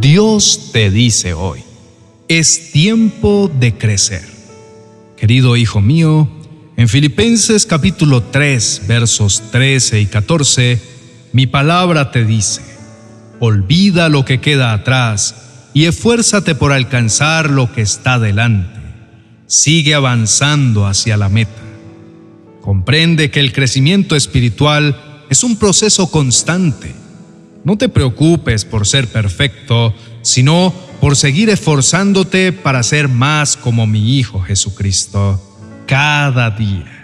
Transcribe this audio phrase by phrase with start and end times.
[0.00, 1.60] Dios te dice hoy,
[2.26, 4.26] es tiempo de crecer.
[5.18, 6.26] Querido hijo mío,
[6.78, 10.80] en Filipenses capítulo 3, versos 13 y 14,
[11.34, 12.62] mi palabra te dice,
[13.40, 15.34] olvida lo que queda atrás
[15.74, 18.80] y esfuérzate por alcanzar lo que está delante.
[19.48, 21.60] Sigue avanzando hacia la meta.
[22.62, 26.99] Comprende que el crecimiento espiritual es un proceso constante.
[27.64, 34.18] No te preocupes por ser perfecto, sino por seguir esforzándote para ser más como mi
[34.18, 35.40] Hijo Jesucristo
[35.86, 36.96] cada día.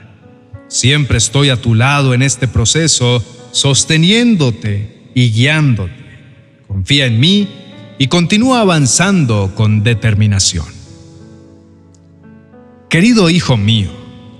[0.68, 5.92] Siempre estoy a tu lado en este proceso, sosteniéndote y guiándote.
[6.66, 7.48] Confía en mí
[7.98, 10.66] y continúa avanzando con determinación.
[12.88, 13.90] Querido hijo mío,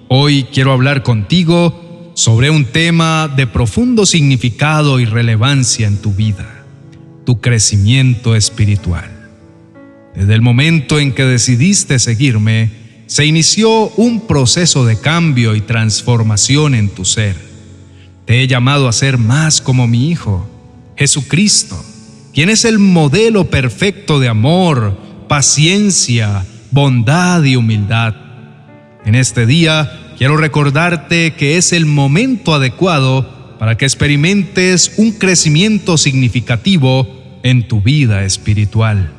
[0.08, 1.85] hoy quiero hablar contigo
[2.16, 6.64] sobre un tema de profundo significado y relevancia en tu vida,
[7.26, 9.10] tu crecimiento espiritual.
[10.14, 12.70] Desde el momento en que decidiste seguirme,
[13.04, 17.36] se inició un proceso de cambio y transformación en tu ser.
[18.24, 20.48] Te he llamado a ser más como mi Hijo,
[20.96, 21.78] Jesucristo,
[22.32, 28.14] quien es el modelo perfecto de amor, paciencia, bondad y humildad.
[29.04, 35.98] En este día quiero recordarte que es el momento adecuado para que experimentes un crecimiento
[35.98, 37.08] significativo
[37.42, 39.12] en tu vida espiritual.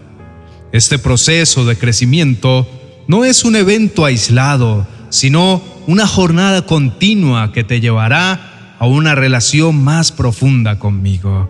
[0.72, 2.68] Este proceso de crecimiento
[3.08, 9.84] no es un evento aislado, sino una jornada continua que te llevará a una relación
[9.84, 11.50] más profunda conmigo.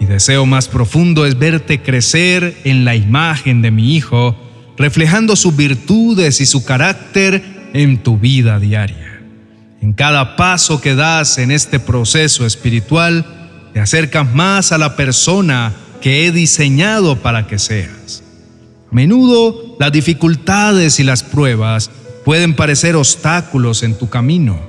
[0.00, 4.36] Mi deseo más profundo es verte crecer en la imagen de mi Hijo,
[4.78, 9.22] reflejando sus virtudes y su carácter en tu vida diaria.
[9.80, 13.24] En cada paso que das en este proceso espiritual,
[13.72, 18.22] te acercas más a la persona que he diseñado para que seas.
[18.90, 21.90] A menudo las dificultades y las pruebas
[22.24, 24.60] pueden parecer obstáculos en tu camino,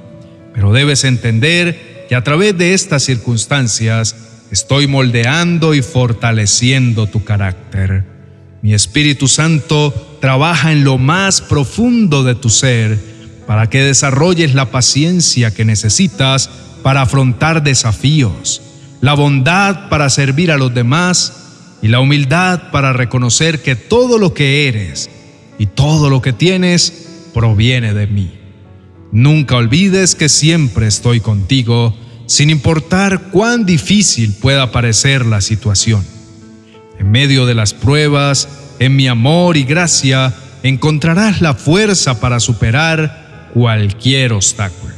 [0.54, 4.16] pero debes entender que a través de estas circunstancias
[4.52, 8.04] Estoy moldeando y fortaleciendo tu carácter.
[8.62, 13.00] Mi Espíritu Santo trabaja en lo más profundo de tu ser
[13.48, 16.50] para que desarrolles la paciencia que necesitas
[16.84, 18.62] para afrontar desafíos,
[19.02, 21.34] la bondad para servir a los demás
[21.82, 25.10] y la humildad para reconocer que todo lo que eres
[25.58, 28.32] y todo lo que tienes proviene de mí.
[29.12, 31.96] Nunca olvides que siempre estoy contigo
[32.28, 36.06] sin importar cuán difícil pueda parecer la situación.
[37.02, 38.48] En medio de las pruebas,
[38.78, 44.94] en mi amor y gracia, encontrarás la fuerza para superar cualquier obstáculo.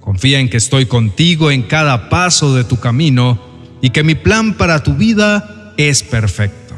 [0.00, 3.38] Confía en que estoy contigo en cada paso de tu camino
[3.82, 6.74] y que mi plan para tu vida es perfecto.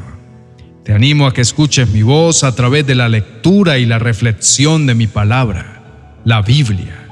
[0.83, 4.85] Te animo a que escuches mi voz a través de la lectura y la reflexión
[4.85, 5.81] de mi palabra,
[6.25, 7.07] la Biblia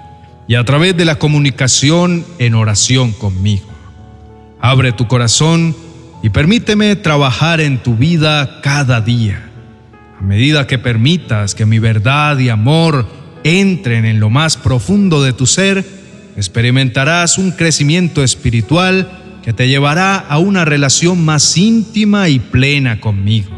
[0.45, 3.69] y a través de la comunicación en oración conmigo.
[4.59, 5.73] Abre tu corazón
[6.21, 9.49] y permíteme trabajar en tu vida cada día.
[10.19, 13.07] A medida que permitas que mi verdad y amor
[13.43, 15.85] entren en lo más profundo de tu ser,
[16.35, 19.09] experimentarás un crecimiento espiritual
[19.43, 23.51] que te llevará a una relación más íntima y plena conmigo.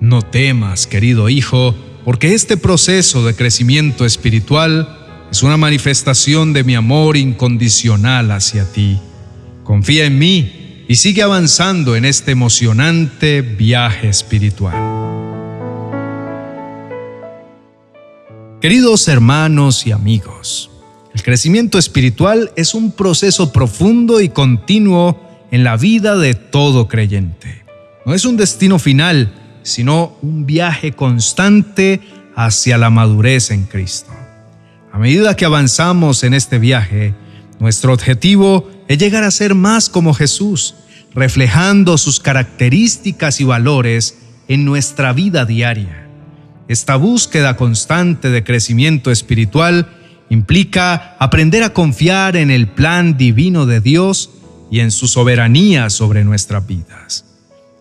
[0.00, 4.98] No temas, querido hijo, porque este proceso de crecimiento espiritual
[5.30, 8.98] es una manifestación de mi amor incondicional hacia ti.
[9.64, 14.74] Confía en mí y sigue avanzando en este emocionante viaje espiritual.
[18.60, 20.70] Queridos hermanos y amigos,
[21.14, 27.64] el crecimiento espiritual es un proceso profundo y continuo en la vida de todo creyente.
[28.06, 32.00] No es un destino final, sino un viaje constante
[32.36, 34.12] hacia la madurez en Cristo.
[34.92, 37.14] A medida que avanzamos en este viaje,
[37.58, 40.74] nuestro objetivo es llegar a ser más como Jesús,
[41.14, 44.18] reflejando sus características y valores
[44.48, 46.08] en nuestra vida diaria.
[46.68, 49.88] Esta búsqueda constante de crecimiento espiritual
[50.30, 54.30] implica aprender a confiar en el plan divino de Dios
[54.70, 57.24] y en su soberanía sobre nuestras vidas.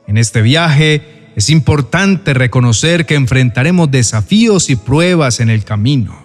[0.07, 6.23] En este viaje es importante reconocer que enfrentaremos desafíos y pruebas en el camino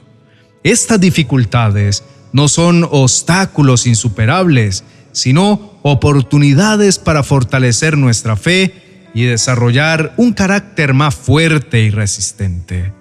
[0.63, 10.33] estas dificultades no son obstáculos insuperables, sino oportunidades para fortalecer nuestra fe y desarrollar un
[10.33, 12.93] carácter más fuerte y resistente.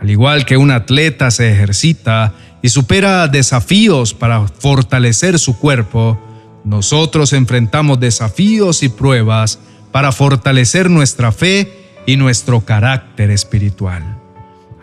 [0.00, 6.20] Al igual que un atleta se ejercita y supera desafíos para fortalecer su cuerpo,
[6.64, 9.58] nosotros enfrentamos desafíos y pruebas
[9.92, 11.72] para fortalecer nuestra fe
[12.06, 14.25] y nuestro carácter espiritual.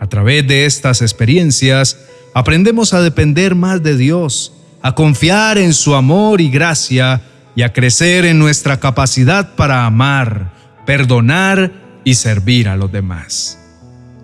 [0.00, 1.98] A través de estas experiencias
[2.34, 4.52] aprendemos a depender más de Dios,
[4.82, 7.22] a confiar en su amor y gracia
[7.56, 10.52] y a crecer en nuestra capacidad para amar,
[10.84, 11.72] perdonar
[12.04, 13.58] y servir a los demás.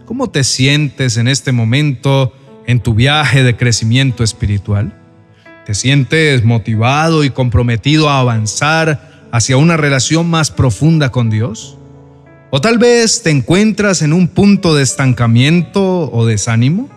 [0.04, 2.34] ¿Cómo te sientes en este momento
[2.66, 4.92] en tu viaje de crecimiento espiritual?
[5.64, 11.78] ¿Te sientes motivado y comprometido a avanzar hacia una relación más profunda con Dios?
[12.52, 16.88] ¿O tal vez te encuentras en un punto de estancamiento o desánimo?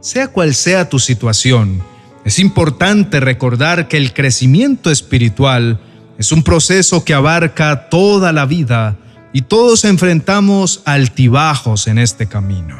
[0.00, 1.82] Sea cual sea tu situación,
[2.26, 5.80] es importante recordar que el crecimiento espiritual
[6.18, 8.98] es un proceso que abarca toda la vida
[9.32, 12.76] y todos enfrentamos altibajos en este camino.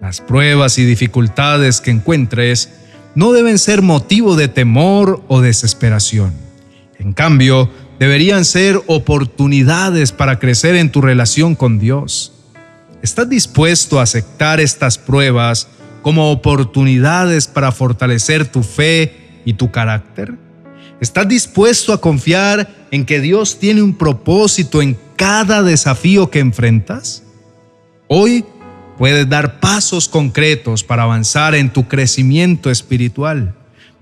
[0.00, 2.70] Las pruebas y dificultades que encuentres
[3.14, 6.32] no deben ser motivo de temor o desesperación.
[6.98, 12.32] En cambio, deberían ser oportunidades para crecer en tu relación con Dios.
[13.02, 15.68] ¿Estás dispuesto a aceptar estas pruebas
[16.02, 20.34] como oportunidades para fortalecer tu fe y tu carácter?
[21.00, 27.22] ¿Estás dispuesto a confiar en que Dios tiene un propósito en cada desafío que enfrentas?
[28.08, 28.44] Hoy
[28.96, 33.54] puedes dar pasos concretos para avanzar en tu crecimiento espiritual.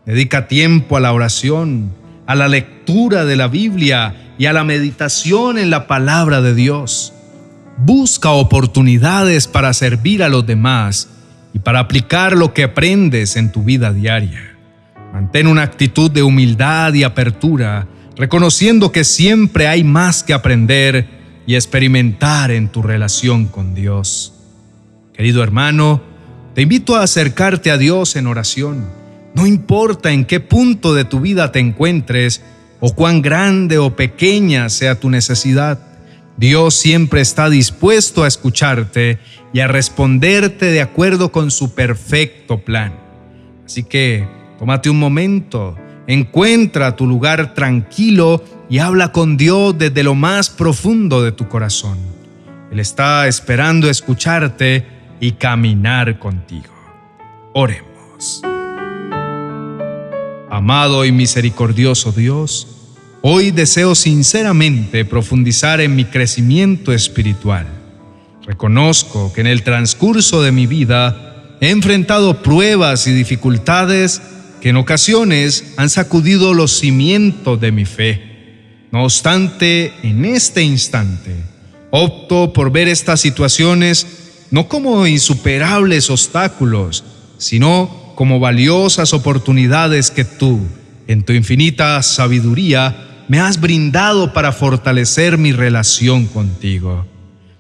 [0.07, 1.93] Dedica tiempo a la oración,
[2.33, 7.13] a la lectura de la Biblia y a la meditación en la palabra de Dios.
[7.77, 11.11] Busca oportunidades para servir a los demás
[11.53, 14.57] y para aplicar lo que aprendes en tu vida diaria.
[15.13, 17.87] Mantén una actitud de humildad y apertura,
[18.17, 21.07] reconociendo que siempre hay más que aprender
[21.47, 24.33] y experimentar en tu relación con Dios.
[25.13, 26.01] Querido hermano,
[26.55, 29.02] te invito a acercarte a Dios en oración.
[29.35, 32.43] No importa en qué punto de tu vida te encuentres
[32.81, 35.79] o cuán grande o pequeña sea tu necesidad,
[36.37, 39.19] Dios siempre está dispuesto a escucharte
[39.53, 42.95] y a responderte de acuerdo con su perfecto plan.
[43.65, 44.27] Así que
[44.59, 45.77] tómate un momento,
[46.07, 51.99] encuentra tu lugar tranquilo y habla con Dios desde lo más profundo de tu corazón.
[52.71, 54.87] Él está esperando escucharte
[55.21, 56.73] y caminar contigo.
[57.53, 58.43] Oremos.
[60.53, 62.67] Amado y misericordioso Dios,
[63.23, 67.67] hoy deseo sinceramente profundizar en mi crecimiento espiritual.
[68.43, 74.21] Reconozco que en el transcurso de mi vida he enfrentado pruebas y dificultades
[74.61, 78.21] que en ocasiones han sacudido los cimientos de mi fe.
[78.91, 81.35] No obstante, en este instante,
[81.91, 84.07] opto por ver estas situaciones
[84.51, 87.05] no como insuperables obstáculos,
[87.39, 90.61] sino como valiosas oportunidades que tú,
[91.07, 97.07] en tu infinita sabiduría, me has brindado para fortalecer mi relación contigo.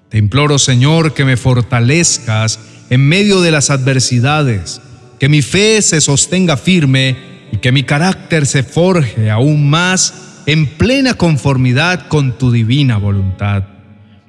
[0.08, 2.58] Te imploro, Señor, que me fortalezcas
[2.90, 4.81] en medio de las adversidades,
[5.19, 7.16] que mi fe se sostenga firme
[7.52, 10.14] y que mi carácter se forje aún más
[10.46, 13.64] en plena conformidad con tu divina voluntad.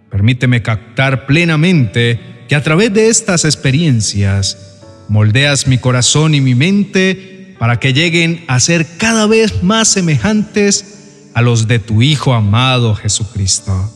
[0.10, 4.73] Permíteme captar plenamente que a través de estas experiencias
[5.10, 11.30] moldeas mi corazón y mi mente para que lleguen a ser cada vez más semejantes
[11.34, 13.92] a los de tu Hijo amado Jesucristo.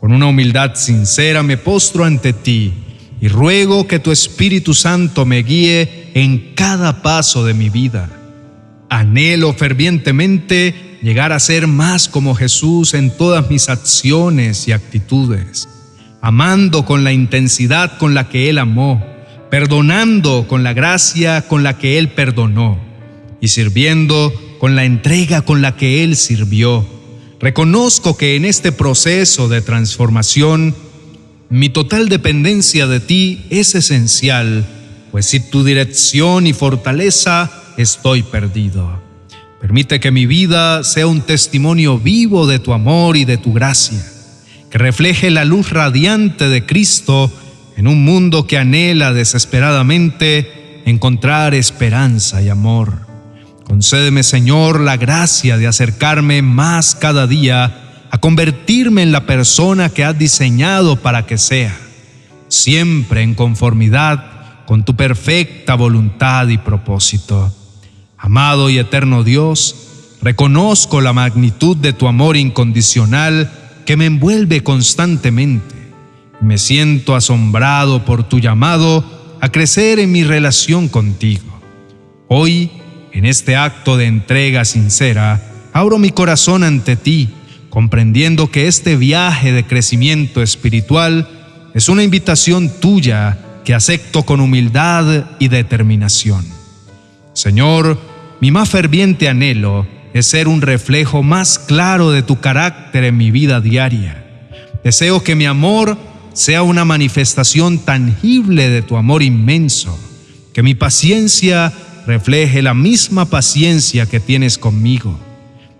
[0.00, 2.72] Con una humildad sincera me postro ante ti
[3.20, 8.08] y ruego que tu Espíritu Santo me guíe en cada paso de mi vida.
[8.90, 15.68] Anhelo fervientemente llegar a ser más como Jesús en todas mis acciones y actitudes
[16.22, 19.04] amando con la intensidad con la que Él amó,
[19.52, 22.78] perdonando con la gracia con la que Él perdonó
[23.38, 26.86] y sirviendo con la entrega con la que Él sirvió.
[27.38, 30.74] Reconozco que en este proceso de transformación,
[31.50, 34.66] mi total dependencia de ti es esencial,
[35.10, 39.02] pues sin tu dirección y fortaleza estoy perdido.
[39.60, 44.02] Permite que mi vida sea un testimonio vivo de tu amor y de tu gracia
[44.70, 47.30] que refleje la luz radiante de Cristo
[47.76, 53.06] en un mundo que anhela desesperadamente encontrar esperanza y amor.
[53.64, 60.04] Concédeme, Señor, la gracia de acercarme más cada día a convertirme en la persona que
[60.04, 61.74] has diseñado para que sea,
[62.48, 67.52] siempre en conformidad con tu perfecta voluntad y propósito.
[68.18, 69.74] Amado y eterno Dios,
[70.20, 73.50] reconozco la magnitud de tu amor incondicional
[73.84, 75.81] que me envuelve constantemente.
[76.42, 79.04] Me siento asombrado por tu llamado
[79.40, 81.60] a crecer en mi relación contigo.
[82.26, 82.68] Hoy,
[83.12, 85.40] en este acto de entrega sincera,
[85.72, 87.28] abro mi corazón ante ti,
[87.70, 91.28] comprendiendo que este viaje de crecimiento espiritual
[91.74, 96.44] es una invitación tuya que acepto con humildad y determinación.
[97.34, 98.00] Señor,
[98.40, 103.30] mi más ferviente anhelo es ser un reflejo más claro de tu carácter en mi
[103.30, 104.26] vida diaria.
[104.82, 105.96] Deseo que mi amor
[106.32, 109.98] sea una manifestación tangible de tu amor inmenso,
[110.52, 111.72] que mi paciencia
[112.06, 115.18] refleje la misma paciencia que tienes conmigo,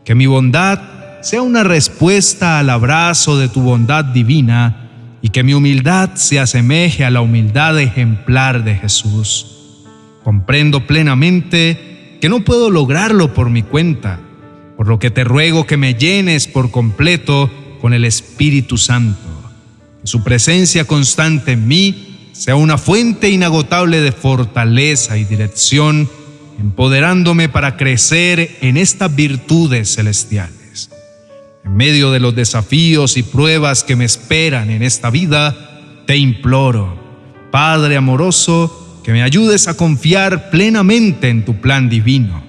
[0.05, 0.81] que mi bondad
[1.23, 4.91] sea una respuesta al abrazo de tu bondad divina
[5.23, 9.47] y que mi humildad se asemeje a la humildad ejemplar de Jesús.
[10.25, 14.19] Comprendo plenamente que no puedo lograrlo por mi cuenta,
[14.77, 19.32] por lo que te ruego que me llenes por completo con el Espíritu Santo,
[20.05, 26.09] su presencia constante en mí sea una fuente inagotable de fortaleza y dirección,
[26.59, 30.91] empoderándome para crecer en estas virtudes celestiales.
[31.65, 37.01] En medio de los desafíos y pruebas que me esperan en esta vida, te imploro,
[37.53, 42.43] Padre amoroso, que me ayudes a confiar plenamente en tu plan divino.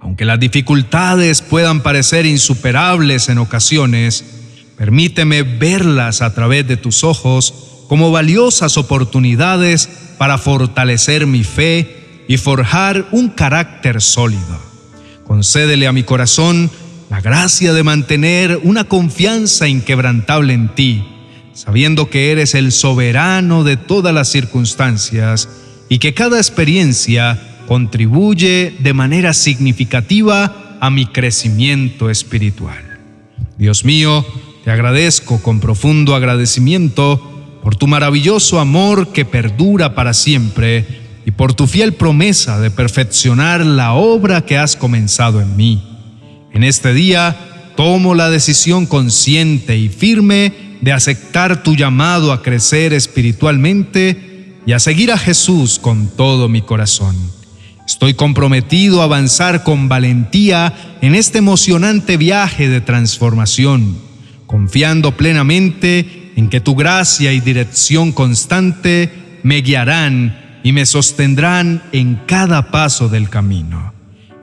[0.00, 4.37] Aunque las dificultades puedan parecer insuperables en ocasiones,
[4.78, 12.38] permíteme verlas a través de tus ojos como valiosas oportunidades para fortalecer mi fe y
[12.38, 14.62] forjar un carácter sólido.
[15.24, 16.70] Concédele a mi corazón
[17.10, 21.04] la gracia de mantener una confianza inquebrantable en ti
[21.58, 25.48] sabiendo que eres el soberano de todas las circunstancias
[25.88, 33.00] y que cada experiencia contribuye de manera significativa a mi crecimiento espiritual.
[33.58, 34.24] Dios mío,
[34.68, 40.84] te agradezco con profundo agradecimiento por tu maravilloso amor que perdura para siempre
[41.24, 45.82] y por tu fiel promesa de perfeccionar la obra que has comenzado en mí.
[46.52, 47.34] En este día
[47.78, 54.80] tomo la decisión consciente y firme de aceptar tu llamado a crecer espiritualmente y a
[54.80, 57.16] seguir a Jesús con todo mi corazón.
[57.86, 64.07] Estoy comprometido a avanzar con valentía en este emocionante viaje de transformación,
[64.48, 72.16] confiando plenamente en que tu gracia y dirección constante me guiarán y me sostendrán en
[72.26, 73.92] cada paso del camino.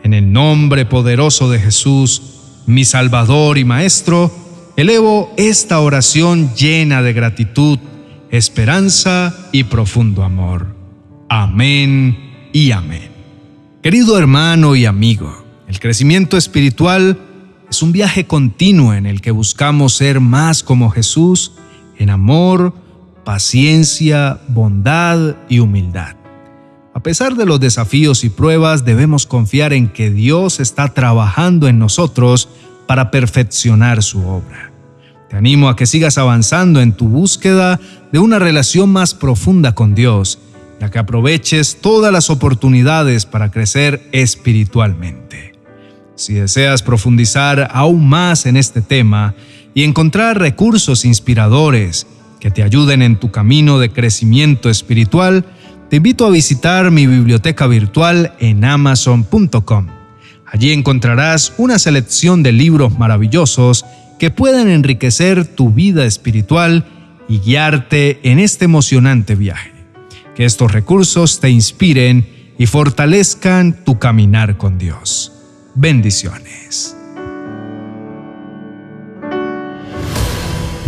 [0.02, 2.22] En el nombre poderoso de Jesús,
[2.66, 4.46] mi Salvador y Maestro,
[4.78, 7.80] Elevo esta oración llena de gratitud,
[8.30, 10.76] esperanza y profundo amor.
[11.30, 13.10] Amén y amén.
[13.82, 17.18] Querido hermano y amigo, el crecimiento espiritual
[17.70, 21.54] es un viaje continuo en el que buscamos ser más como Jesús
[21.98, 22.74] en amor,
[23.24, 26.16] paciencia, bondad y humildad.
[26.94, 31.80] A pesar de los desafíos y pruebas, debemos confiar en que Dios está trabajando en
[31.80, 32.48] nosotros
[32.88, 34.72] para perfeccionar su obra.
[35.30, 37.80] Te animo a que sigas avanzando en tu búsqueda
[38.12, 40.40] de una relación más profunda con Dios
[40.80, 45.55] y a que aproveches todas las oportunidades para crecer espiritualmente.
[46.16, 49.36] Si deseas profundizar aún más en este tema
[49.74, 52.08] y encontrar recursos inspiradores
[52.40, 55.46] que te ayuden en tu camino de crecimiento espiritual,
[55.90, 59.88] te invito a visitar mi biblioteca virtual en amazon.com
[60.56, 63.86] Allí encontrarás una selección de libros maravillosos
[64.18, 66.86] que pueden enriquecer tu vida espiritual
[67.28, 69.74] y guiarte en este emocionante viaje.
[70.36, 75.35] Que estos recursos te inspiren y fortalezcan tu caminar con Dios.
[75.78, 76.96] Bendiciones.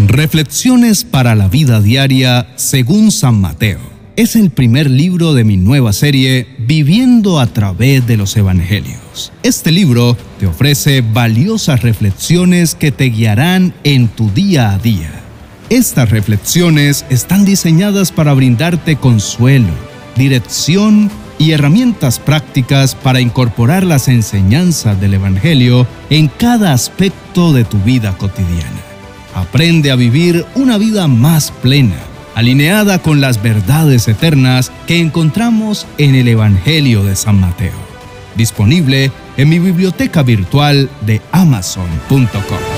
[0.07, 3.81] Reflexiones para la vida diaria según San Mateo
[4.15, 9.33] es el primer libro de mi nueva serie Viviendo a través de los Evangelios.
[9.43, 15.11] Este libro te ofrece valiosas reflexiones que te guiarán en tu día a día.
[15.69, 19.73] Estas reflexiones están diseñadas para brindarte consuelo,
[20.15, 27.77] dirección y herramientas prácticas para incorporar las enseñanzas del Evangelio en cada aspecto de tu
[27.79, 28.81] vida cotidiana.
[29.35, 31.97] Aprende a vivir una vida más plena
[32.37, 37.73] alineada con las verdades eternas que encontramos en el Evangelio de San Mateo.
[38.35, 42.76] Disponible en mi biblioteca virtual de amazon.com.